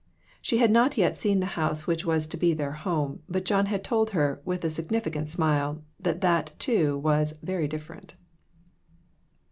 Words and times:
She 0.41 0.57
had 0.57 0.71
not 0.71 0.97
yet 0.97 1.15
seen 1.15 1.41
the 1.41 1.45
house 1.61 1.85
which 1.85 2.03
was 2.07 2.25
to 2.25 2.35
be 2.35 2.55
their 2.55 2.71
home, 2.71 3.21
but 3.29 3.45
John 3.45 3.67
had 3.67 3.83
told 3.83 4.09
her, 4.17 4.41
with 4.43 4.65
a 4.65 4.69
significant 4.71 5.29
smile, 5.29 5.83
that 5.99 6.21
that, 6.21 6.53
too, 6.57 6.97
was 6.97 7.37
"very 7.43 7.67
different." 7.67 8.15